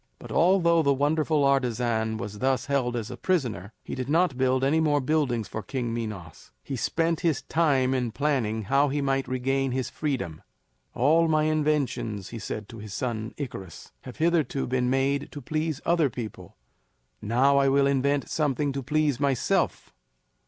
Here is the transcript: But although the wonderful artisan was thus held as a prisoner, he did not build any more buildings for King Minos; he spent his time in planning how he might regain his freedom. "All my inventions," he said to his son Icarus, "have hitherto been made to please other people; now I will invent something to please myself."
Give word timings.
But 0.17 0.31
although 0.31 0.81
the 0.81 0.95
wonderful 0.95 1.43
artisan 1.43 2.17
was 2.17 2.39
thus 2.39 2.65
held 2.65 2.95
as 2.95 3.11
a 3.11 3.17
prisoner, 3.17 3.71
he 3.83 3.93
did 3.93 4.09
not 4.09 4.35
build 4.35 4.63
any 4.63 4.79
more 4.79 4.99
buildings 4.99 5.47
for 5.47 5.61
King 5.61 5.93
Minos; 5.93 6.49
he 6.63 6.75
spent 6.75 7.19
his 7.19 7.43
time 7.43 7.93
in 7.93 8.11
planning 8.11 8.63
how 8.63 8.89
he 8.89 8.99
might 8.99 9.27
regain 9.27 9.73
his 9.73 9.91
freedom. 9.91 10.41
"All 10.95 11.27
my 11.27 11.43
inventions," 11.43 12.29
he 12.29 12.39
said 12.39 12.67
to 12.69 12.79
his 12.79 12.95
son 12.95 13.35
Icarus, 13.37 13.91
"have 14.01 14.17
hitherto 14.17 14.65
been 14.65 14.89
made 14.89 15.31
to 15.33 15.39
please 15.39 15.81
other 15.85 16.09
people; 16.09 16.55
now 17.21 17.57
I 17.59 17.69
will 17.69 17.85
invent 17.85 18.27
something 18.27 18.71
to 18.73 18.81
please 18.81 19.19
myself." 19.19 19.93